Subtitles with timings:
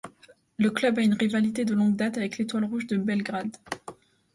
[0.57, 3.55] Le club a une rivalité de longue date avec l'Étoile Rouge de Belgrade.